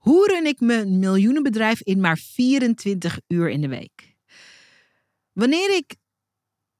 [0.00, 4.16] Hoe run ik mijn miljoenenbedrijf in maar 24 uur in de week?
[5.32, 5.94] Wanneer ik,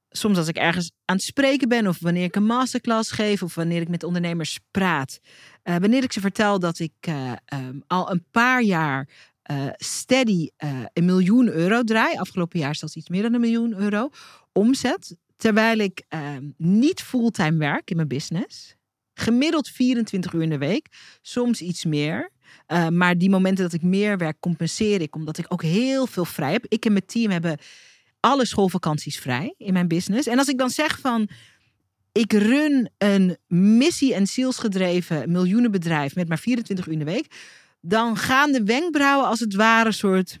[0.09, 3.55] soms als ik ergens aan het spreken ben, of wanneer ik een masterclass geef, of
[3.55, 5.19] wanneer ik met ondernemers praat,
[5.63, 9.09] uh, wanneer ik ze vertel dat ik uh, um, al een paar jaar
[9.51, 10.49] uh, steady
[10.93, 14.09] een miljoen euro draai, afgelopen jaar zelfs iets meer dan een miljoen euro
[14.51, 18.75] omzet, terwijl ik ehm, niet fulltime werk in mijn business.
[19.13, 20.87] Gemiddeld 24 uur in de week,
[21.21, 22.31] soms iets meer.
[22.67, 26.25] Uh, maar die momenten dat ik meer werk, compenseer ik omdat ik ook heel veel
[26.25, 26.65] vrij heb.
[26.67, 27.57] Ik en mijn team hebben
[28.19, 30.27] alle schoolvakanties vrij in mijn business.
[30.27, 31.29] En als ik dan zeg van
[32.11, 37.35] ik run een missie- en zielsgedreven miljoenenbedrijf met maar 24 uur in de week,
[37.81, 40.39] dan gaan de wenkbrauwen als het ware soort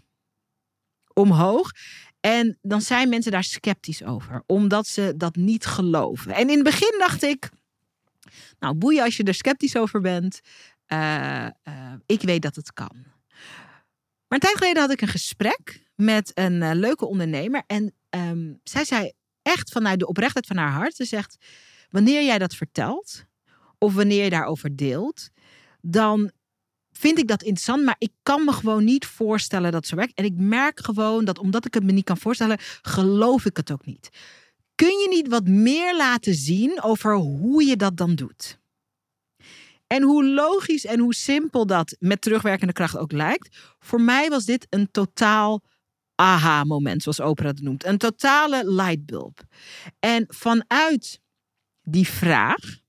[1.13, 1.71] omhoog.
[2.19, 6.33] En dan zijn mensen daar sceptisch over, omdat ze dat niet geloven.
[6.33, 7.49] En in het begin dacht ik,
[8.59, 10.41] nou boeien als je er sceptisch over bent.
[10.93, 13.03] Uh, uh, ik weet dat het kan.
[14.27, 17.63] Maar een tijd geleden had ik een gesprek met een uh, leuke ondernemer.
[17.67, 20.95] En um, zij zei echt vanuit de oprechtheid van haar hart.
[20.95, 21.37] Ze zegt,
[21.89, 23.25] wanneer jij dat vertelt,
[23.77, 25.29] of wanneer je daarover deelt,
[25.81, 26.31] dan
[26.91, 30.13] vind ik dat interessant, maar ik kan me gewoon niet voorstellen dat ze werkt.
[30.13, 33.71] En ik merk gewoon dat omdat ik het me niet kan voorstellen, geloof ik het
[33.71, 34.09] ook niet.
[34.75, 38.59] Kun je niet wat meer laten zien over hoe je dat dan doet?
[39.91, 44.45] En hoe logisch en hoe simpel dat met terugwerkende kracht ook lijkt, voor mij was
[44.45, 45.63] dit een totaal
[46.15, 47.85] aha-moment, zoals Oprah het noemt.
[47.85, 49.41] Een totale lightbulb.
[49.99, 51.19] En vanuit
[51.81, 52.79] die vraag,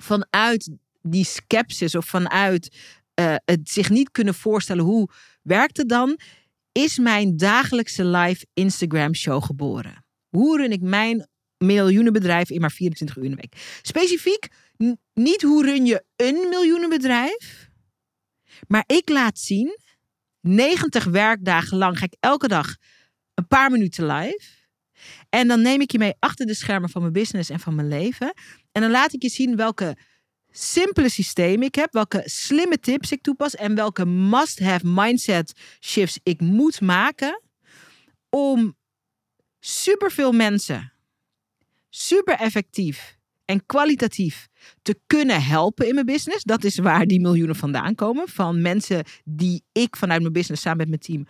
[0.00, 0.70] vanuit
[1.02, 2.76] die sceptisch of vanuit
[3.20, 5.10] uh, het zich niet kunnen voorstellen hoe
[5.42, 6.18] werkt het dan,
[6.72, 10.04] is mijn dagelijkse live Instagram show geboren.
[10.28, 13.80] Hoe run ik mijn miljoenenbedrijf in maar 24 uur in de week?
[13.82, 14.48] Specifiek
[15.14, 17.70] niet hoe run je een miljoenenbedrijf,
[18.68, 19.78] maar ik laat zien,
[20.40, 22.76] 90 werkdagen lang ga ik elke dag
[23.34, 24.54] een paar minuten live.
[25.28, 27.88] En dan neem ik je mee achter de schermen van mijn business en van mijn
[27.88, 28.34] leven.
[28.72, 29.96] En dan laat ik je zien welke
[30.50, 36.40] simpele systemen ik heb, welke slimme tips ik toepas en welke must-have mindset shifts ik
[36.40, 37.42] moet maken
[38.30, 38.76] om
[39.60, 40.92] superveel mensen
[41.88, 44.48] super effectief en kwalitatief
[44.82, 46.44] te kunnen helpen in mijn business.
[46.44, 48.28] Dat is waar die miljoenen vandaan komen.
[48.28, 51.26] Van mensen die ik vanuit mijn business samen met mijn team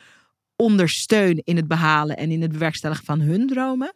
[0.56, 3.94] ondersteun in het behalen en in het bewerkstelligen van hun dromen.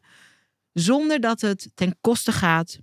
[0.72, 2.78] Zonder dat het ten koste gaat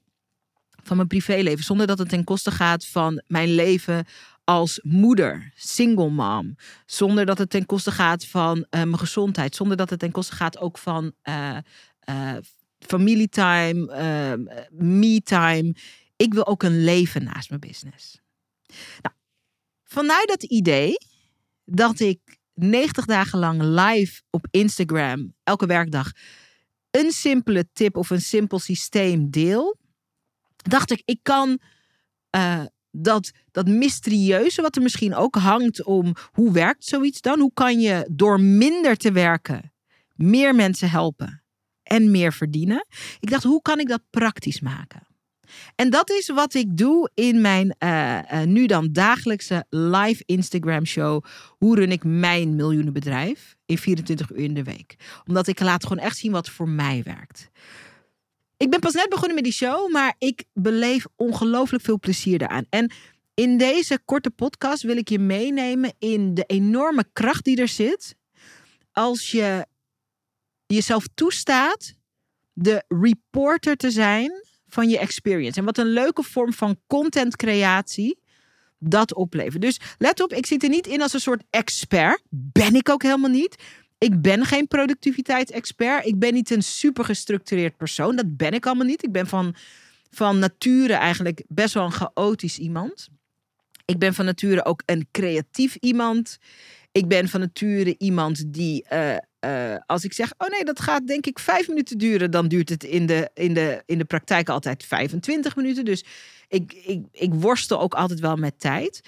[0.84, 1.64] van mijn privéleven.
[1.64, 4.06] Zonder dat het ten koste gaat van mijn leven
[4.44, 6.56] als moeder, single mom.
[6.86, 9.56] Zonder dat het ten koste gaat van uh, mijn gezondheid.
[9.56, 11.58] Zonder dat het ten koste gaat ook van uh,
[12.10, 12.34] uh,
[12.80, 14.38] familietime,
[14.72, 15.76] me-time.
[16.16, 18.20] Ik wil ook een leven naast mijn business.
[19.02, 19.16] Nou,
[19.84, 20.98] vanuit dat idee
[21.66, 26.12] dat ik 90 dagen lang live op Instagram, elke werkdag,
[26.92, 29.78] een simpele tip of een simpel systeem deel,
[30.56, 31.60] dacht ik, ik kan
[32.36, 37.40] uh, dat, dat mysterieuze, wat er misschien ook hangt om hoe werkt zoiets dan?
[37.40, 39.74] Hoe kan je door minder te werken
[40.16, 41.44] meer mensen helpen
[41.88, 42.86] en meer verdienen?
[43.20, 45.08] Ik dacht, hoe kan ik dat praktisch maken?
[45.76, 50.86] En dat is wat ik doe in mijn uh, uh, nu dan dagelijkse live Instagram
[50.86, 51.24] show.
[51.58, 54.96] Hoe run ik mijn miljoenenbedrijf in 24 uur in de week?
[55.26, 57.50] Omdat ik laat gewoon echt zien wat voor mij werkt.
[58.58, 62.66] Ik ben pas net begonnen met die show, maar ik beleef ongelooflijk veel plezier daaraan.
[62.70, 62.92] En
[63.34, 68.16] in deze korte podcast wil ik je meenemen in de enorme kracht die er zit.
[68.92, 69.66] Als je
[70.68, 71.94] jezelf toestaat
[72.54, 74.32] de reporter te zijn
[74.68, 75.60] van je experience.
[75.60, 78.20] En wat een leuke vorm van contentcreatie
[78.80, 79.62] dat oplevert.
[79.62, 82.22] Dus let op, ik zit er niet in als een soort expert.
[82.30, 83.56] Ben ik ook helemaal niet.
[83.98, 86.06] Ik ben geen productiviteitsexpert.
[86.06, 88.16] Ik ben niet een super gestructureerd persoon.
[88.16, 89.04] Dat ben ik allemaal niet.
[89.04, 89.56] Ik ben van,
[90.10, 93.08] van nature eigenlijk best wel een chaotisch iemand.
[93.86, 96.38] Ik ben van nature ook een creatief iemand.
[96.98, 99.16] Ik ben van nature iemand die, uh,
[99.46, 102.70] uh, als ik zeg, oh nee, dat gaat denk ik vijf minuten duren, dan duurt
[102.70, 105.86] het in de, in de, in de praktijk altijd 25 minuten.
[105.86, 106.06] Dus
[106.48, 109.02] ik, ik, ik worstel ook altijd wel met tijd.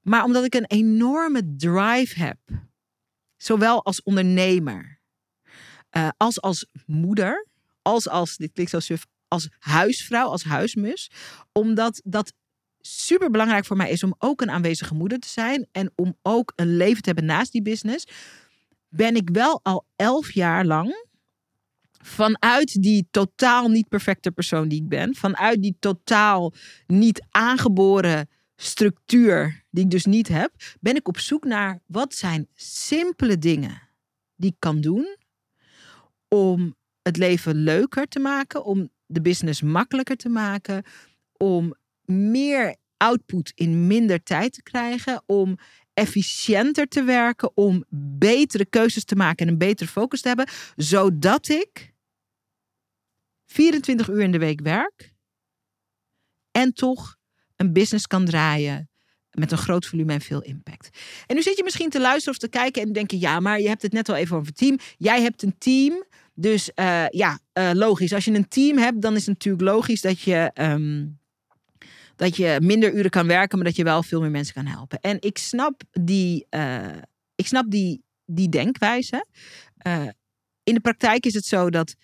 [0.00, 2.38] Maar omdat ik een enorme drive heb
[3.44, 5.00] Zowel als ondernemer,
[5.96, 7.46] uh, als als moeder,
[7.82, 11.10] als als, dit klinkt zo suf, als huisvrouw, als huismus.
[11.52, 12.32] Omdat dat
[12.86, 15.66] super belangrijk voor mij is om ook een aanwezige moeder te zijn.
[15.72, 18.06] En om ook een leven te hebben naast die business.
[18.88, 21.06] Ben ik wel al elf jaar lang
[22.02, 25.14] vanuit die totaal niet perfecte persoon die ik ben.
[25.14, 26.52] Vanuit die totaal
[26.86, 32.48] niet aangeboren structuur die ik dus niet heb, ben ik op zoek naar wat zijn
[32.54, 33.82] simpele dingen
[34.36, 35.16] die ik kan doen
[36.28, 40.84] om het leven leuker te maken, om de business makkelijker te maken,
[41.36, 45.56] om meer output in minder tijd te krijgen, om
[45.94, 47.84] efficiënter te werken, om
[48.18, 51.92] betere keuzes te maken en een betere focus te hebben, zodat ik
[53.46, 55.14] 24 uur in de week werk
[56.50, 57.16] en toch
[57.56, 58.88] een business kan draaien
[59.30, 60.98] met een groot volume en veel impact.
[61.26, 63.68] En nu zit je misschien te luisteren of te kijken en denken, ja, maar je
[63.68, 64.78] hebt het net al even over team.
[64.98, 66.04] Jij hebt een team,
[66.34, 68.12] dus uh, ja, uh, logisch.
[68.12, 71.18] Als je een team hebt, dan is het natuurlijk logisch dat je, um,
[72.16, 75.00] dat je minder uren kan werken, maar dat je wel veel meer mensen kan helpen.
[75.00, 76.86] En ik snap die, uh,
[77.34, 79.26] ik snap die, die denkwijze.
[80.62, 81.94] in de praktijk is het zo dat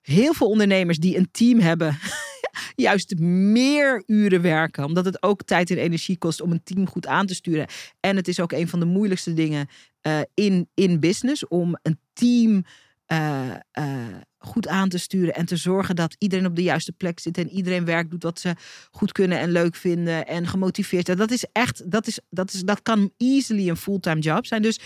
[0.00, 1.98] heel veel ondernemers die een team hebben,
[2.76, 4.84] juist meer uren werken.
[4.84, 7.66] Omdat het ook tijd en energie kost om een team goed aan te sturen.
[8.00, 9.68] En het is ook een van de moeilijkste dingen
[10.02, 12.64] uh, in, in business om een team
[13.12, 14.06] uh, uh,
[14.44, 17.50] goed aan te sturen en te zorgen dat iedereen op de juiste plek zit en
[17.50, 18.54] iedereen werk doet wat ze
[18.90, 21.16] goed kunnen en leuk vinden en gemotiveerd.
[21.16, 24.62] Dat is echt, dat, is, dat, is, dat kan easily een fulltime job zijn.
[24.62, 24.80] Dus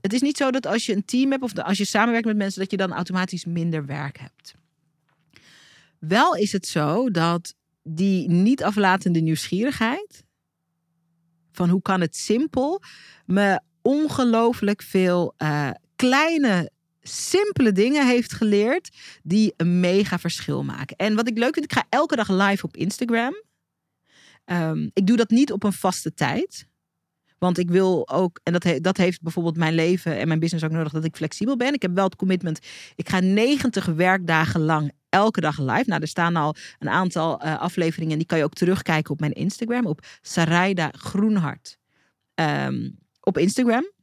[0.00, 2.36] het is niet zo dat als je een team hebt of als je samenwerkt met
[2.36, 4.54] mensen, dat je dan automatisch minder werk hebt.
[5.98, 10.24] Wel is het zo dat die niet aflatende nieuwsgierigheid
[11.52, 12.82] van hoe kan het simpel
[13.26, 16.70] me ongelooflijk veel uh, kleine
[17.08, 20.96] simpele dingen heeft geleerd die een mega verschil maken.
[20.96, 23.42] En wat ik leuk vind, ik ga elke dag live op Instagram.
[24.44, 26.66] Um, ik doe dat niet op een vaste tijd.
[27.38, 30.70] Want ik wil ook, en dat, dat heeft bijvoorbeeld mijn leven en mijn business ook
[30.70, 31.74] nodig, dat ik flexibel ben.
[31.74, 32.58] Ik heb wel het commitment,
[32.94, 35.84] ik ga 90 werkdagen lang elke dag live.
[35.86, 39.20] Nou, er staan al een aantal uh, afleveringen en die kan je ook terugkijken op
[39.20, 41.78] mijn Instagram, op Sarayda Groenhart.
[42.34, 43.93] Um, op Instagram.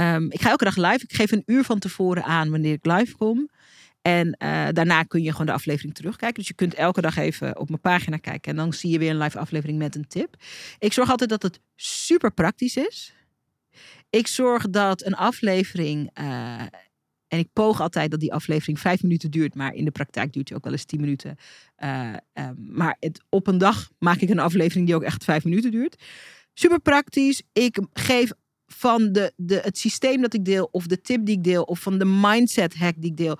[0.00, 1.04] Um, ik ga elke dag live.
[1.04, 3.48] Ik geef een uur van tevoren aan wanneer ik live kom.
[4.02, 6.38] En uh, daarna kun je gewoon de aflevering terugkijken.
[6.38, 8.50] Dus je kunt elke dag even op mijn pagina kijken.
[8.50, 10.36] En dan zie je weer een live aflevering met een tip.
[10.78, 13.14] Ik zorg altijd dat het super praktisch is.
[14.10, 16.10] Ik zorg dat een aflevering.
[16.20, 16.60] Uh,
[17.28, 19.54] en ik poog altijd dat die aflevering vijf minuten duurt.
[19.54, 21.36] Maar in de praktijk duurt die ook wel eens tien minuten.
[21.78, 22.14] Uh,
[22.56, 26.02] maar het, op een dag maak ik een aflevering die ook echt vijf minuten duurt.
[26.54, 27.42] Super praktisch.
[27.52, 28.32] Ik geef
[28.68, 31.80] van de, de, het systeem dat ik deel, of de tip die ik deel, of
[31.80, 33.38] van de mindset hack die ik deel,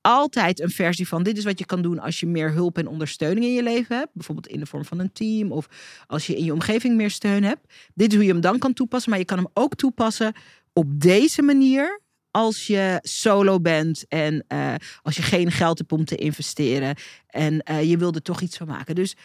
[0.00, 2.88] altijd een versie van dit is wat je kan doen als je meer hulp en
[2.88, 4.10] ondersteuning in je leven hebt.
[4.14, 5.68] Bijvoorbeeld in de vorm van een team of
[6.06, 7.72] als je in je omgeving meer steun hebt.
[7.94, 10.32] Dit is hoe je hem dan kan toepassen, maar je kan hem ook toepassen
[10.72, 12.00] op deze manier
[12.30, 16.96] als je solo bent en uh, als je geen geld hebt om te investeren
[17.26, 18.94] en uh, je wil er toch iets van maken.
[18.94, 19.16] Dus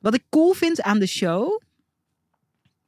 [0.00, 1.60] wat ik cool vind aan de show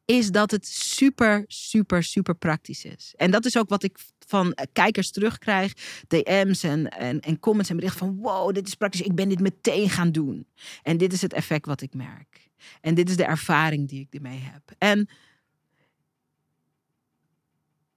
[0.09, 3.15] is dat het super, super, super praktisch is.
[3.17, 5.73] En dat is ook wat ik van eh, kijkers terugkrijg,
[6.07, 9.41] DM's en, en, en comments en berichten van wow, dit is praktisch, ik ben dit
[9.41, 10.47] meteen gaan doen.
[10.83, 12.51] En dit is het effect wat ik merk.
[12.81, 14.63] En dit is de ervaring die ik ermee heb.
[14.79, 15.09] En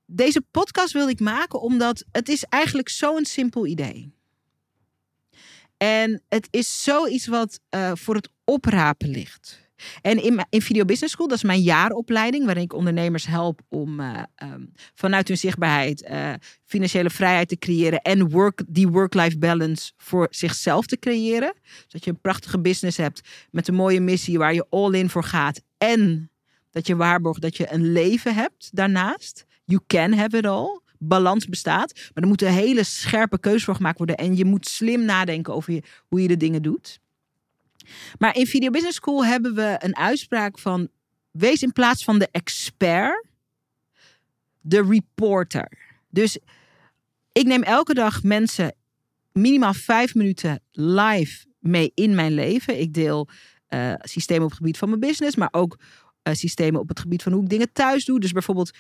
[0.06, 4.14] deze podcast wilde ik maken omdat het is eigenlijk zo'n simpel idee.
[5.78, 9.70] En het is zoiets wat uh, voor het oprapen ligt.
[10.02, 14.00] En in, in Video Business School, dat is mijn jaaropleiding, waarin ik ondernemers help om
[14.00, 16.34] uh, um, vanuit hun zichtbaarheid uh,
[16.66, 21.54] financiële vrijheid te creëren en work, die work-life balance voor zichzelf te creëren.
[21.88, 23.22] Zodat je een prachtige business hebt
[23.52, 25.62] met een mooie missie waar je all in voor gaat.
[25.78, 26.32] En
[26.70, 29.46] dat je waarborgt dat je een leven hebt daarnaast.
[29.66, 31.94] You can have it all balans bestaat.
[31.96, 34.18] Maar er moet een hele scherpe keuze voor gemaakt worden.
[34.18, 37.00] En je moet slim nadenken over hoe je de dingen doet.
[38.18, 40.90] Maar in Video Business School hebben we een uitspraak van:
[41.32, 43.26] wees in plaats van de expert,
[44.62, 45.72] de reporter.
[46.10, 46.38] Dus
[47.32, 48.76] ik neem elke dag mensen
[49.32, 52.80] minimaal vijf minuten live mee in mijn leven.
[52.80, 53.30] Ik deel
[53.70, 55.80] uh, systemen op het gebied van mijn business, maar ook
[56.24, 58.20] uh, systemen op het gebied van hoe ik dingen thuis doe.
[58.20, 58.72] Dus bijvoorbeeld,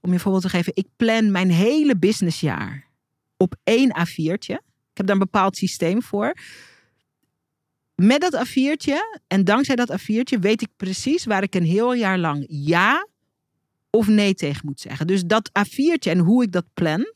[0.00, 2.86] om je een voorbeeld te geven, ik plan mijn hele businessjaar
[3.36, 4.56] op één A4'tje.
[4.90, 6.34] Ik heb daar een bepaald systeem voor
[8.02, 12.18] met dat A4'tje en dankzij dat A4'tje weet ik precies waar ik een heel jaar
[12.18, 13.08] lang ja
[13.90, 15.06] of nee tegen moet zeggen.
[15.06, 17.12] Dus dat A4'tje en hoe ik dat plan,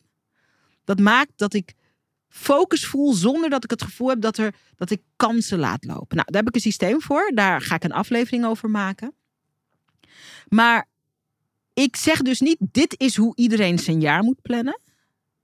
[0.85, 1.75] dat maakt dat ik
[2.29, 6.17] focus voel zonder dat ik het gevoel heb dat, er, dat ik kansen laat lopen.
[6.17, 7.33] Nou, daar heb ik een systeem voor.
[7.35, 9.15] Daar ga ik een aflevering over maken.
[10.49, 10.89] Maar
[11.75, 14.81] ik zeg dus niet, dit is hoe iedereen zijn jaar moet plannen.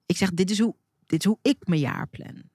[0.07, 0.75] Ik zeg, dit is hoe,
[1.07, 2.51] dit is hoe ik mijn jaar plan.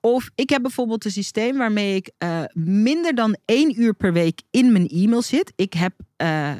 [0.00, 4.42] Of ik heb bijvoorbeeld een systeem waarmee ik uh, minder dan één uur per week
[4.50, 5.52] in mijn e-mail zit.
[5.56, 6.56] Ik heb, uh,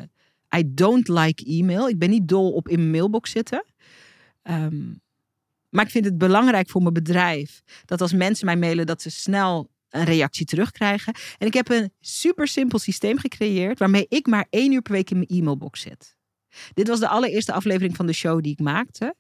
[0.57, 1.89] I don't like e-mail.
[1.89, 3.65] Ik ben niet dol op in mijn mailbox zitten.
[4.43, 5.01] Um,
[5.71, 9.11] maar ik vind het belangrijk voor mijn bedrijf dat als mensen mij mailen, dat ze
[9.11, 11.15] snel een reactie terugkrijgen.
[11.39, 15.11] En ik heb een super simpel systeem gecreëerd waarmee ik maar één uur per week
[15.11, 16.17] in mijn e-mailbox zit.
[16.73, 19.15] Dit was de allereerste aflevering van de show die ik maakte.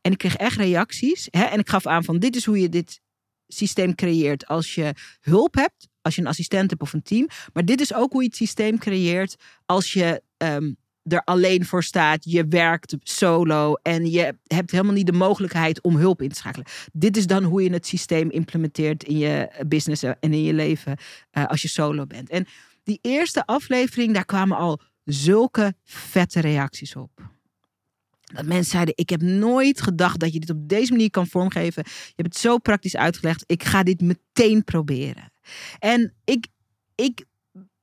[0.00, 1.28] En ik kreeg echt reacties.
[1.30, 1.44] Hè?
[1.44, 3.00] En ik gaf aan van dit is hoe je dit
[3.48, 5.88] systeem creëert als je hulp hebt.
[6.02, 7.28] Als je een assistent hebt of een team.
[7.52, 9.36] Maar dit is ook hoe je het systeem creëert
[9.66, 12.24] als je um, er alleen voor staat.
[12.24, 16.66] Je werkt solo en je hebt helemaal niet de mogelijkheid om hulp in te schakelen.
[16.92, 20.96] Dit is dan hoe je het systeem implementeert in je business en in je leven
[21.32, 22.30] uh, als je solo bent.
[22.30, 22.46] En
[22.82, 27.33] die eerste aflevering, daar kwamen al zulke vette reacties op.
[28.34, 31.82] Dat mensen zeiden: Ik heb nooit gedacht dat je dit op deze manier kan vormgeven.
[31.86, 33.44] Je hebt het zo praktisch uitgelegd.
[33.46, 35.32] Ik ga dit meteen proberen.
[35.78, 36.46] En ik,
[36.94, 37.24] ik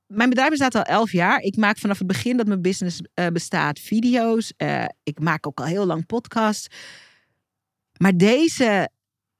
[0.06, 1.40] mijn bedrijf bestaat al elf jaar.
[1.40, 4.52] Ik maak vanaf het begin dat mijn business uh, bestaat video's.
[4.56, 6.66] Uh, ik maak ook al heel lang podcasts.
[7.96, 8.88] Maar deze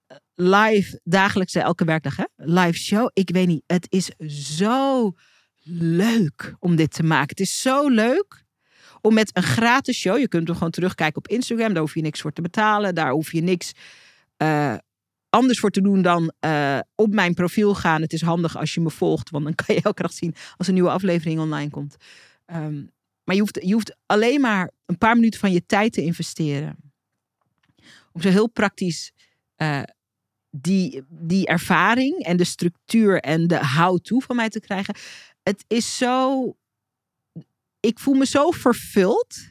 [0.06, 2.24] eh, live, dagelijkse, elke werkdag, hè?
[2.36, 3.10] live show.
[3.12, 4.06] Ik weet niet, het is
[4.56, 5.12] zo
[5.64, 7.28] leuk om dit te maken.
[7.28, 8.44] Het is zo leuk
[9.02, 10.18] om met een gratis show.
[10.18, 11.72] Je kunt hem gewoon terugkijken op Instagram.
[11.72, 12.94] Daar hoef je niks voor te betalen.
[12.94, 13.72] Daar hoef je niks
[14.42, 14.74] uh,
[15.28, 18.00] anders voor te doen dan uh, op mijn profiel gaan.
[18.02, 20.66] Het is handig als je me volgt, want dan kan je elke dag zien als
[20.66, 21.96] een nieuwe aflevering online komt.
[22.46, 22.90] Um,
[23.24, 26.76] maar je hoeft, je hoeft alleen maar een paar minuten van je tijd te investeren.
[28.12, 29.12] Om zo heel praktisch
[29.56, 29.82] uh,
[30.50, 34.94] die, die ervaring en de structuur en de how-to van mij te krijgen.
[35.42, 36.56] Het is zo.
[37.82, 39.50] Ik voel me zo vervuld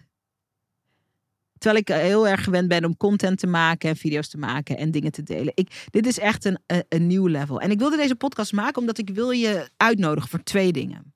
[1.61, 4.77] Terwijl ik eh, heel erg gewend ben om content te maken en video's te maken
[4.77, 5.51] en dingen te delen.
[5.55, 7.59] Ik, dit is echt een, een, een nieuw level.
[7.61, 11.13] En ik wilde deze podcast maken omdat ik wil je uitnodigen voor twee dingen.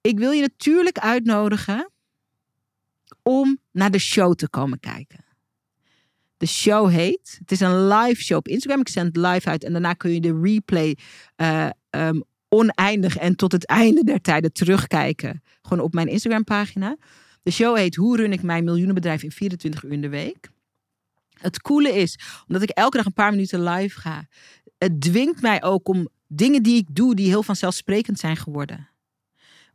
[0.00, 1.90] Ik wil je natuurlijk uitnodigen
[3.22, 5.24] om naar de show te komen kijken.
[6.36, 8.80] De show heet, het is een live show op Instagram.
[8.80, 10.96] Ik zend live uit en daarna kun je de replay
[11.36, 11.68] uh,
[12.54, 15.42] oneindig en tot het einde der tijden terugkijken.
[15.62, 16.96] Gewoon op mijn Instagram pagina.
[17.42, 20.48] De show heet Hoe run ik mijn miljoenenbedrijf in 24 uur in de week.
[21.34, 24.26] Het coole is, omdat ik elke dag een paar minuten live ga,
[24.78, 28.88] het dwingt mij ook om dingen die ik doe, die heel vanzelfsprekend zijn geworden,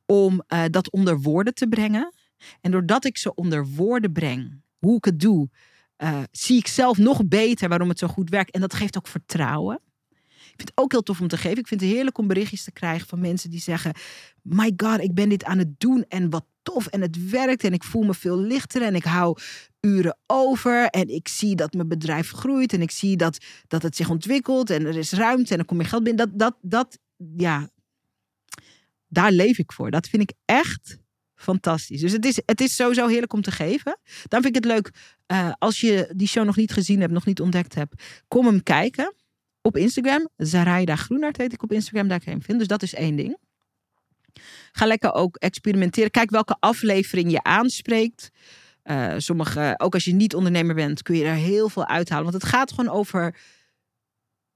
[0.06, 2.14] om uh, dat onder woorden te brengen.
[2.62, 5.50] En doordat ik ze onder woorden breng, hoe ik het doe,
[5.98, 8.52] uh, zie ik zelf nog beter waarom het zo goed werkt.
[8.52, 9.82] En dat geeft ook vertrouwen.
[10.60, 11.58] Vind het ook heel tof om te geven.
[11.58, 13.94] Ik vind het heerlijk om berichtjes te krijgen van mensen die zeggen:
[14.42, 17.74] My God, ik ben dit aan het doen en wat tof en het werkt en
[17.74, 19.38] ik voel me veel lichter en ik hou
[19.80, 23.38] uren over en ik zie dat mijn bedrijf groeit en ik zie dat,
[23.68, 26.28] dat het zich ontwikkelt en er is ruimte en dan kom je geld binnen.
[26.28, 27.00] Dat, dat, dat,
[27.36, 27.70] ja,
[29.08, 29.92] daar leef ik voor.
[29.92, 30.98] Dat vind ik echt
[31.36, 32.02] fantastisch.
[32.02, 34.00] Dus het is, het is sowieso heerlijk om te geven.
[34.28, 34.92] Dan vind ik het leuk,
[35.32, 38.64] uh, als je die show nog niet gezien hebt, nog niet ontdekt hebt, kom hem
[38.64, 39.14] kijken
[39.62, 40.30] op Instagram.
[40.38, 42.68] Zaraida Groenart heet ik op Instagram, daar kan je hem vinden.
[42.68, 43.38] Dus dat is één ding.
[44.72, 46.12] Ga lekker ook experimenteren.
[46.12, 48.30] Kijk welke aflevering je aanspreekt.
[48.84, 52.24] Uh, sommige, ook als je niet ondernemer bent, kun je er heel veel uithalen.
[52.24, 53.36] Want het gaat gewoon over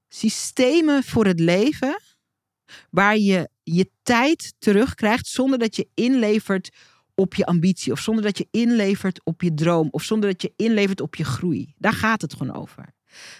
[0.08, 2.00] systemen voor het leven.
[2.90, 6.70] Waar je je tijd terugkrijgt zonder dat je inlevert
[7.14, 7.92] op je ambitie.
[7.92, 9.88] Of zonder dat je inlevert op je droom.
[9.90, 11.74] Of zonder dat je inlevert op je groei.
[11.78, 12.94] Daar gaat het gewoon over.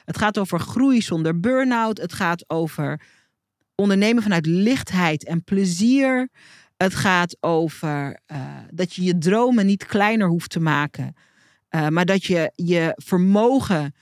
[0.04, 1.98] Het gaat over groei zonder burn-out.
[1.98, 3.00] Het gaat over
[3.74, 6.28] ondernemen vanuit lichtheid en plezier.
[6.76, 11.14] Het gaat over uh, dat je je dromen niet kleiner hoeft te maken.
[11.70, 13.94] Uh, maar dat je je vermogen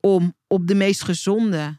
[0.00, 1.78] om op de meest gezonde,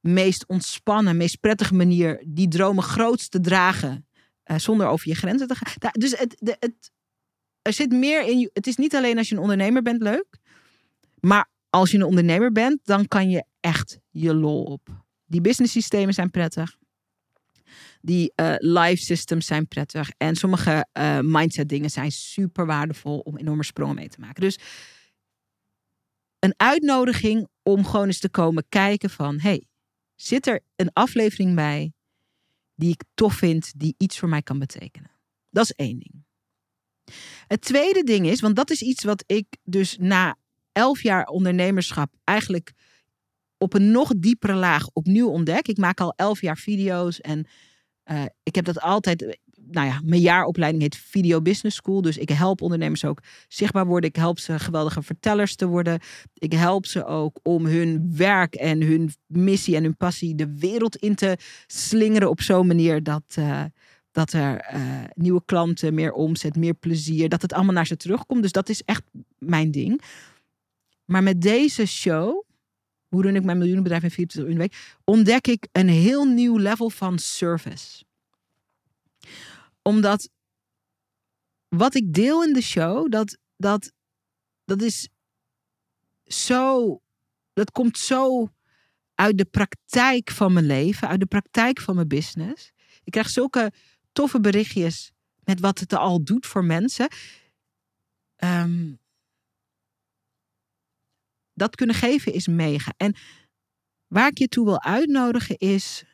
[0.00, 4.06] meest ontspannen, meest prettige manier die dromen grootst te dragen.
[4.44, 5.92] Uh, zonder over je grenzen te gaan.
[5.92, 6.90] Dus het, de, het,
[7.62, 8.50] er zit meer in.
[8.52, 10.38] Het is niet alleen als je een ondernemer bent leuk.
[11.20, 14.88] Maar als je een ondernemer bent, dan kan je echt je lol op.
[15.26, 16.78] Die business systemen zijn prettig.
[18.00, 20.10] Die uh, live systems zijn prettig.
[20.16, 24.40] En sommige uh, mindset dingen zijn super waardevol om enorme sprongen mee te maken.
[24.40, 24.58] Dus
[26.38, 29.40] een uitnodiging om gewoon eens te komen kijken van...
[29.40, 29.66] hey,
[30.14, 31.92] zit er een aflevering bij
[32.74, 35.10] die ik tof vind, die iets voor mij kan betekenen?
[35.50, 36.24] Dat is één ding.
[37.46, 40.36] Het tweede ding is, want dat is iets wat ik dus na
[40.72, 42.72] elf jaar ondernemerschap eigenlijk
[43.58, 45.68] op een nog diepere laag opnieuw ontdek.
[45.68, 47.46] Ik maak al elf jaar video's en
[48.10, 49.38] uh, ik heb dat altijd.
[49.66, 52.02] nou ja, mijn jaaropleiding heet Video Business School.
[52.02, 54.10] Dus ik help ondernemers ook zichtbaar worden.
[54.10, 56.00] Ik help ze geweldige vertellers te worden.
[56.34, 60.96] Ik help ze ook om hun werk en hun missie en hun passie de wereld
[60.96, 61.36] in te
[61.66, 63.64] slingeren op zo'n manier dat, uh,
[64.12, 64.80] dat er uh,
[65.14, 68.42] nieuwe klanten, meer omzet, meer plezier, dat het allemaal naar ze terugkomt.
[68.42, 69.02] Dus dat is echt
[69.38, 70.02] mijn ding.
[71.10, 72.44] Maar met deze show,
[73.08, 76.24] hoe run ik mijn miljoenenbedrijf in 24 uur in de week, ontdek ik een heel
[76.24, 78.04] nieuw level van service.
[79.82, 80.28] Omdat
[81.68, 83.92] wat ik deel in de show, dat, dat,
[84.64, 85.08] dat is
[86.24, 87.00] zo,
[87.52, 88.48] dat komt zo
[89.14, 92.72] uit de praktijk van mijn leven, uit de praktijk van mijn business.
[93.04, 93.72] Ik krijg zulke
[94.12, 95.12] toffe berichtjes
[95.44, 97.08] met wat het al doet voor mensen.
[98.36, 99.00] Um,
[101.60, 102.92] dat kunnen geven is mega.
[102.96, 103.14] En
[104.06, 106.04] waar ik je toe wil uitnodigen is: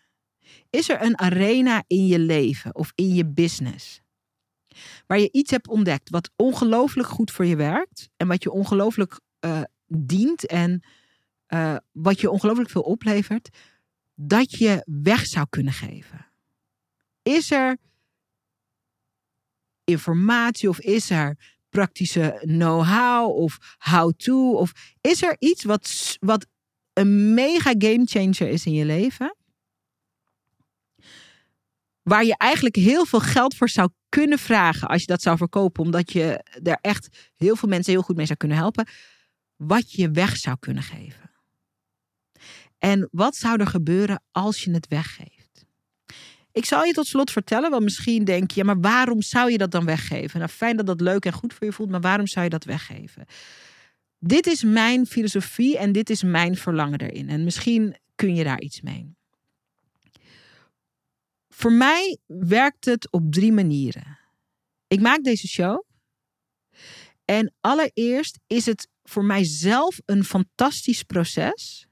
[0.71, 4.01] is er een arena in je leven of in je business?
[5.07, 9.21] Waar je iets hebt ontdekt wat ongelooflijk goed voor je werkt en wat je ongelooflijk
[9.41, 10.83] uh, dient en
[11.49, 13.49] uh, wat je ongelooflijk veel oplevert,
[14.15, 16.27] dat je weg zou kunnen geven?
[17.23, 17.77] Is er
[19.85, 24.53] informatie of is er praktische know-how of how-to?
[24.53, 26.47] Of is er iets wat, wat
[26.93, 29.37] een mega game changer is in je leven?
[32.03, 35.83] Waar je eigenlijk heel veel geld voor zou kunnen vragen als je dat zou verkopen,
[35.83, 38.89] omdat je er echt heel veel mensen heel goed mee zou kunnen helpen.
[39.57, 41.31] Wat je weg zou kunnen geven.
[42.79, 45.36] En wat zou er gebeuren als je het weggeeft?
[46.57, 49.71] Ik zal je tot slot vertellen, want misschien denk je, maar waarom zou je dat
[49.71, 50.39] dan weggeven?
[50.39, 52.65] Nou, fijn dat dat leuk en goed voor je voelt, maar waarom zou je dat
[52.65, 53.25] weggeven?
[54.19, 57.29] Dit is mijn filosofie en dit is mijn verlangen erin.
[57.29, 59.17] En misschien kun je daar iets mee.
[61.49, 64.19] Voor mij werkt het op drie manieren.
[64.87, 65.85] Ik maak deze show.
[67.25, 71.87] En allereerst is het voor mijzelf een fantastisch proces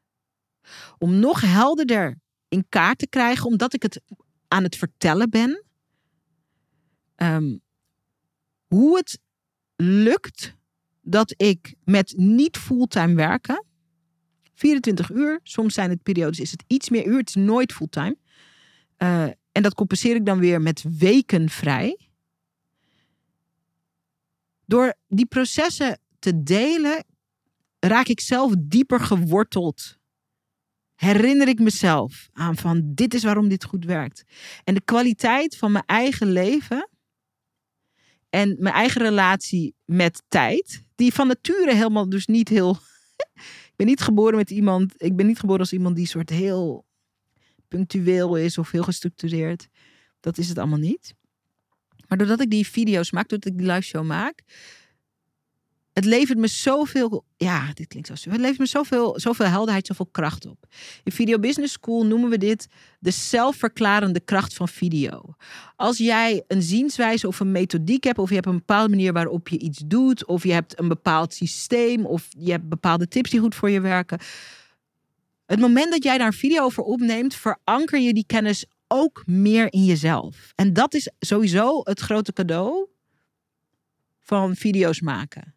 [0.98, 2.18] om nog helderder
[2.48, 4.00] in kaart te krijgen, omdat ik het
[4.54, 5.64] aan het vertellen ben.
[7.16, 7.60] Um,
[8.66, 9.20] hoe het
[9.76, 10.54] lukt
[11.02, 13.64] dat ik met niet fulltime werken,
[14.54, 18.16] 24 uur, soms zijn het periodes, is het iets meer uur, het is nooit fulltime.
[18.98, 21.98] Uh, en dat compenseer ik dan weer met weken vrij.
[24.66, 27.04] Door die processen te delen,
[27.78, 29.98] raak ik zelf dieper geworteld
[31.04, 34.24] herinner ik mezelf aan van dit is waarom dit goed werkt.
[34.64, 36.88] En de kwaliteit van mijn eigen leven
[38.30, 42.70] en mijn eigen relatie met tijd, die van nature helemaal dus niet heel.
[43.70, 46.84] ik ben niet geboren met iemand, ik ben niet geboren als iemand die soort heel
[47.68, 49.68] punctueel is of heel gestructureerd.
[50.20, 51.14] Dat is het allemaal niet.
[52.08, 54.42] Maar doordat ik die video's maak, doordat ik die live show maak,
[55.94, 58.30] het levert me zoveel, ja, dit klinkt zo.
[58.30, 60.66] Het levert me zoveel, zoveel helderheid, zoveel kracht op.
[61.04, 65.34] In Video Business School noemen we dit de zelfverklarende kracht van video.
[65.76, 69.48] Als jij een zienswijze of een methodiek hebt, of je hebt een bepaalde manier waarop
[69.48, 73.40] je iets doet, of je hebt een bepaald systeem, of je hebt bepaalde tips die
[73.40, 74.18] goed voor je werken.
[75.46, 79.72] Het moment dat jij daar een video over opneemt, veranker je die kennis ook meer
[79.72, 80.52] in jezelf.
[80.54, 82.86] En dat is sowieso het grote cadeau
[84.20, 85.53] van video's maken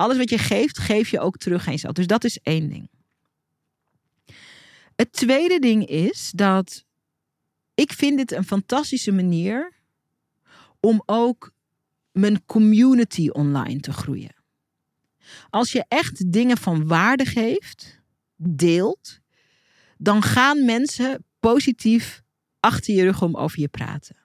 [0.00, 1.94] alles wat je geeft, geef je ook terug aan jezelf.
[1.94, 2.90] Dus dat is één ding.
[4.96, 6.84] Het tweede ding is dat
[7.74, 9.72] ik vind dit een fantastische manier
[10.80, 11.52] om ook
[12.12, 14.34] mijn community online te groeien.
[15.50, 18.00] Als je echt dingen van waarde geeft,
[18.36, 19.20] deelt,
[19.98, 22.22] dan gaan mensen positief
[22.60, 24.19] achter je rug om over je praten.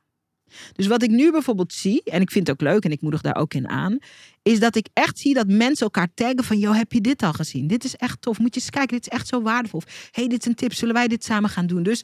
[0.74, 3.22] Dus wat ik nu bijvoorbeeld zie, en ik vind het ook leuk en ik moedig
[3.22, 3.98] daar ook in aan,
[4.42, 7.34] is dat ik echt zie dat mensen elkaar taggen van, joh, heb je dit al
[7.34, 7.68] gezien?
[7.68, 8.40] Dit is echt tof.
[8.40, 9.82] Moet je eens kijken, dit is echt zo waardevol.
[10.12, 11.84] hey, dit is een tip, zullen wij dit samen gaan doen?
[11.84, 12.04] Dus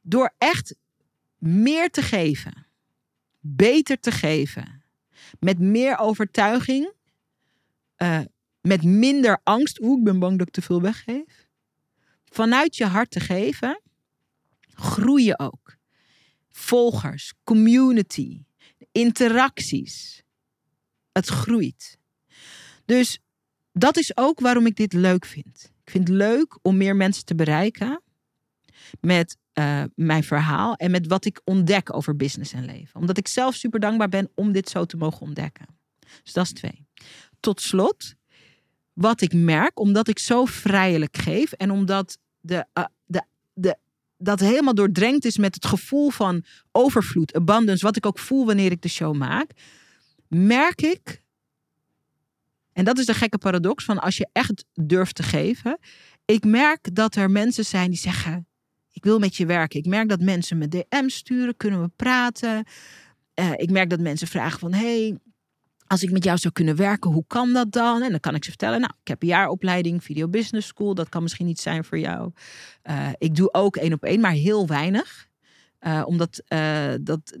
[0.00, 0.76] door echt
[1.38, 2.66] meer te geven,
[3.40, 4.82] beter te geven,
[5.38, 6.92] met meer overtuiging,
[7.98, 8.20] uh,
[8.60, 11.48] met minder angst, oeh, ik ben bang dat ik te veel weggeef,
[12.24, 13.80] vanuit je hart te geven,
[14.74, 15.63] groei je ook
[16.56, 18.44] volgers, community,
[18.92, 20.22] interacties.
[21.12, 21.98] Het groeit.
[22.84, 23.18] Dus
[23.72, 25.72] dat is ook waarom ik dit leuk vind.
[25.84, 28.02] Ik vind het leuk om meer mensen te bereiken
[29.00, 33.00] met uh, mijn verhaal en met wat ik ontdek over business en leven.
[33.00, 35.66] Omdat ik zelf super dankbaar ben om dit zo te mogen ontdekken.
[36.22, 36.86] Dus dat is twee.
[37.40, 38.14] Tot slot,
[38.92, 42.88] wat ik merk, omdat ik zo vrijelijk geef en omdat de, de
[44.16, 48.70] dat helemaal doordrenkt is met het gevoel van overvloed, abundance, wat ik ook voel wanneer
[48.70, 49.50] ik de show maak,
[50.28, 51.22] merk ik,
[52.72, 55.78] en dat is de gekke paradox van als je echt durft te geven,
[56.24, 58.46] ik merk dat er mensen zijn die zeggen,
[58.94, 59.78] ik wil met je werken.
[59.78, 62.64] Ik merk dat mensen me DM sturen, kunnen we praten.
[63.34, 65.18] Uh, ik merk dat mensen vragen van, hey,
[65.86, 68.02] als ik met jou zou kunnen werken, hoe kan dat dan?
[68.02, 70.94] En dan kan ik ze vertellen, nou, ik heb een jaaropleiding Video Business School.
[70.94, 72.32] Dat kan misschien niet zijn voor jou.
[72.90, 75.28] Uh, ik doe ook één op één, maar heel weinig.
[75.80, 77.38] Uh, omdat uh, dat,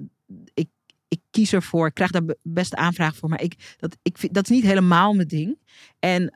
[0.54, 0.68] ik,
[1.08, 4.50] ik kies ervoor, ik krijg daar best aanvraag voor, maar ik, dat, ik, dat is
[4.50, 5.58] niet helemaal mijn ding.
[5.98, 6.34] En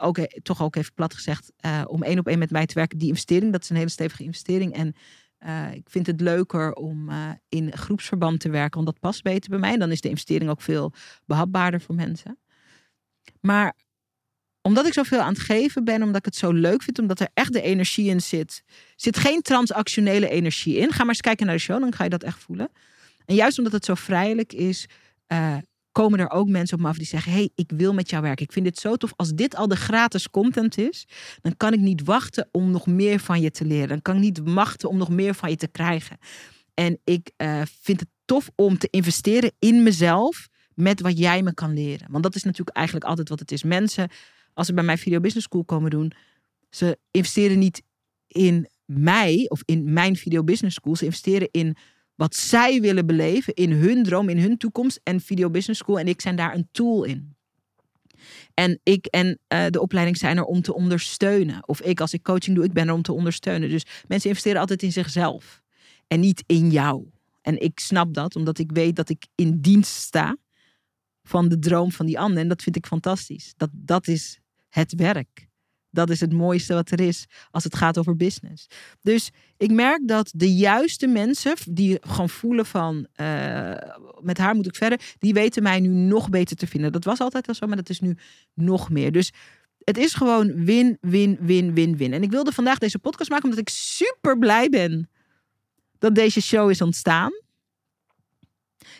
[0.00, 1.52] ook, toch ook even plat gezegd,
[1.86, 4.22] om één op één met mij te werken, die investering, dat is een hele stevige
[4.22, 4.74] investering.
[4.74, 4.94] En
[5.40, 9.50] uh, ik vind het leuker om uh, in groepsverband te werken, want dat past beter
[9.50, 9.72] bij mij.
[9.72, 10.92] En dan is de investering ook veel
[11.24, 12.38] behapbaarder voor mensen.
[13.40, 13.74] Maar
[14.62, 17.28] omdat ik zoveel aan het geven ben, omdat ik het zo leuk vind, omdat er
[17.34, 18.62] echt de energie in zit,
[18.96, 20.92] zit geen transactionele energie in.
[20.92, 22.70] Ga maar eens kijken naar de show, dan ga je dat echt voelen.
[23.24, 24.86] En juist omdat het zo vrijelijk is,
[25.32, 25.56] uh,
[25.96, 28.44] komen er ook mensen op me af die zeggen: hey, ik wil met jou werken.
[28.44, 29.12] Ik vind dit zo tof.
[29.16, 31.06] Als dit al de gratis content is,
[31.40, 33.88] dan kan ik niet wachten om nog meer van je te leren.
[33.88, 36.18] Dan kan ik niet wachten om nog meer van je te krijgen.
[36.74, 41.54] En ik uh, vind het tof om te investeren in mezelf met wat jij me
[41.54, 42.10] kan leren.
[42.10, 43.62] Want dat is natuurlijk eigenlijk altijd wat het is.
[43.62, 44.10] Mensen,
[44.54, 46.12] als ze bij mijn Video Business School komen doen,
[46.70, 47.82] ze investeren niet
[48.28, 50.96] in mij of in mijn Video Business School.
[50.96, 51.76] Ze investeren in
[52.16, 55.00] wat zij willen beleven in hun droom, in hun toekomst.
[55.02, 57.34] En Video Business School en ik zijn daar een tool in.
[58.54, 61.68] En ik en uh, de opleiding zijn er om te ondersteunen.
[61.68, 63.70] Of ik als ik coaching doe, ik ben er om te ondersteunen.
[63.70, 65.62] Dus mensen investeren altijd in zichzelf
[66.06, 67.10] en niet in jou.
[67.42, 70.36] En ik snap dat, omdat ik weet dat ik in dienst sta
[71.22, 72.38] van de droom van die ander.
[72.42, 73.52] En dat vind ik fantastisch.
[73.56, 75.48] Dat, dat is het werk.
[75.96, 78.66] Dat is het mooiste wat er is als het gaat over business.
[79.02, 83.72] Dus ik merk dat de juiste mensen die gewoon voelen van uh,
[84.20, 86.92] met haar moet ik verder, die weten mij nu nog beter te vinden.
[86.92, 88.16] Dat was altijd al zo, maar dat is nu
[88.54, 89.12] nog meer.
[89.12, 89.32] Dus
[89.78, 92.12] het is gewoon win, win, win, win, win.
[92.12, 95.10] En ik wilde vandaag deze podcast maken omdat ik super blij ben
[95.98, 97.32] dat deze show is ontstaan.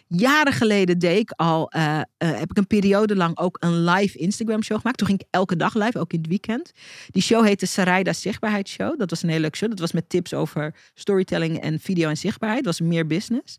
[0.09, 4.19] Jaren geleden deed ik al, uh, uh, heb ik een periode lang ook een live
[4.19, 4.99] Instagram show gemaakt.
[4.99, 6.73] Toen ging ik elke dag live, ook in het weekend.
[7.11, 8.99] Die show heette Sarayda Zichtbaarheidsshow.
[8.99, 9.69] Dat was een hele leuke show.
[9.69, 12.65] Dat was met tips over storytelling en video en zichtbaarheid.
[12.65, 13.59] Dat was meer business.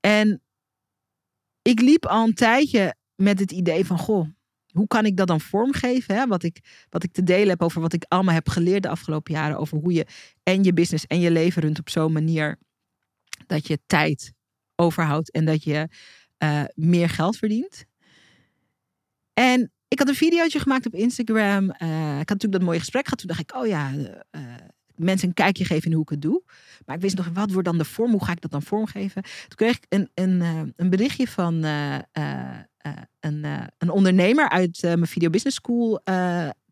[0.00, 0.42] En
[1.62, 4.28] ik liep al een tijdje met het idee van, goh,
[4.72, 6.14] hoe kan ik dat dan vormgeven?
[6.16, 6.26] Hè?
[6.26, 9.34] Wat, ik, wat ik te delen heb over wat ik allemaal heb geleerd de afgelopen
[9.34, 9.58] jaren.
[9.58, 10.06] Over hoe je
[10.42, 12.58] en je business en je leven runt op zo'n manier
[13.46, 14.32] dat je tijd
[14.76, 15.88] overhoudt en dat je
[16.38, 17.84] uh, meer geld verdient.
[19.32, 21.64] En ik had een videootje gemaakt op Instagram.
[21.64, 23.18] Uh, ik had natuurlijk dat mooie gesprek gehad.
[23.18, 24.40] Toen dacht ik, oh ja, uh,
[24.94, 26.42] mensen een kijkje geven in hoe ik het doe.
[26.86, 28.10] Maar ik wist nog, wat wordt dan de vorm?
[28.10, 29.22] Hoe ga ik dat dan vormgeven?
[29.22, 30.40] Toen kreeg ik een, een,
[30.76, 33.44] een berichtje van een,
[33.78, 36.02] een ondernemer uit mijn Video Business School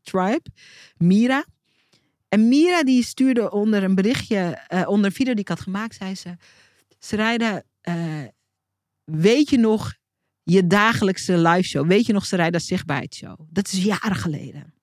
[0.03, 0.43] tribe,
[0.97, 1.45] Mira.
[2.29, 6.15] En Mira die stuurde onder een berichtje, onder een video die ik had gemaakt, zei
[6.15, 6.37] ze...
[6.99, 8.25] Sarayda, uh,
[9.05, 9.95] weet je nog
[10.43, 11.87] je dagelijkse live show?
[11.87, 13.41] Weet je nog Sarayda Zichtbaarheidsshow?
[13.51, 14.75] Dat is jaren geleden.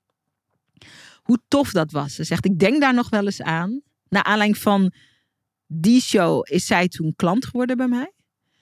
[1.21, 2.15] Hoe tof dat was.
[2.15, 3.81] Ze zegt, ik denk daar nog wel eens aan.
[4.07, 4.93] Naar aanleiding van
[5.67, 8.11] die show is zij toen klant geworden bij mij.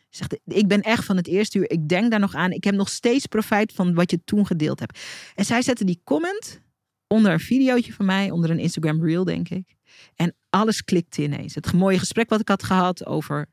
[0.10, 1.71] Ze zegt, ik ben echt van het eerste uur.
[1.71, 2.52] Ik denk daar nog aan.
[2.52, 5.00] Ik heb nog steeds profijt van wat je toen gedeeld hebt.
[5.36, 6.62] En zij zette die comment
[7.08, 9.76] onder een videootje van mij, onder een Instagram reel, denk ik.
[10.15, 11.56] En alles klikte ineens.
[11.56, 13.50] Het mooie gesprek wat ik had gehad over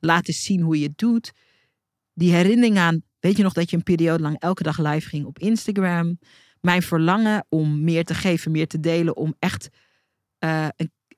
[0.00, 1.32] laten zien hoe je het doet.
[2.14, 5.26] Die herinnering aan, weet je nog dat je een periode lang elke dag live ging
[5.26, 6.18] op Instagram.
[6.60, 9.68] Mijn verlangen om meer te geven, meer te delen, om echt,
[10.44, 10.68] uh,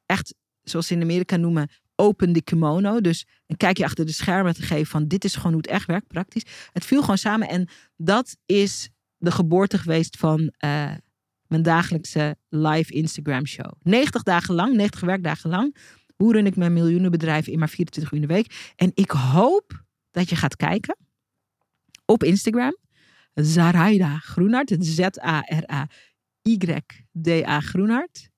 [0.06, 3.00] echt zoals ze in Amerika noemen, open de kimono.
[3.00, 5.86] Dus een kijkje achter de schermen te geven van dit is gewoon hoe het echt
[5.86, 6.44] werkt, praktisch.
[6.72, 10.92] Het viel gewoon samen en dat is de geboorte geweest van uh,
[11.46, 13.72] mijn dagelijkse live Instagram show.
[13.82, 15.76] 90 dagen lang, 90 werkdagen lang
[16.20, 18.72] hoe run ik mijn miljoenenbedrijf in maar 24 uur in de week?
[18.76, 20.96] En ik hoop dat je gaat kijken
[22.04, 22.76] op Instagram.
[23.34, 24.76] Zaraida Groenhart.
[24.78, 26.00] Z-A-R-A-Y-D-A
[27.60, 28.28] Groenhart.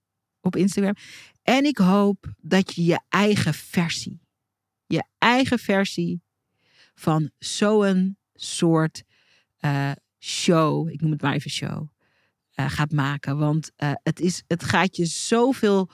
[0.40, 0.94] Op Instagram.
[1.42, 4.20] En ik hoop dat je je eigen versie,
[4.86, 6.22] je eigen versie
[6.94, 9.02] van zo'n soort
[9.60, 11.88] uh, show, ik noem het maar even show,
[12.54, 13.38] uh, gaat maken.
[13.38, 15.90] Want uh, het, is, het gaat je zoveel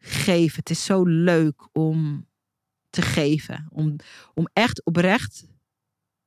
[0.00, 0.58] geven.
[0.58, 2.28] Het is zo leuk om
[2.90, 3.66] te geven.
[3.68, 3.96] Om,
[4.34, 5.46] om echt oprecht,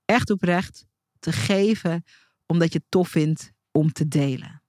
[0.05, 0.85] echt oprecht
[1.19, 2.03] te geven,
[2.45, 4.61] omdat je het tof vindt om te delen.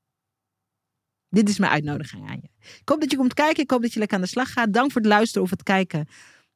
[1.29, 2.49] Dit is mijn uitnodiging aan je.
[2.59, 3.63] Ik hoop dat je komt kijken.
[3.63, 4.73] Ik hoop dat je lekker aan de slag gaat.
[4.73, 6.09] Dank voor het luisteren of het kijken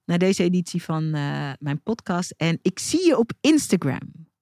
[0.04, 2.30] naar deze editie van uh, mijn podcast.
[2.36, 4.27] En ik zie je op Instagram.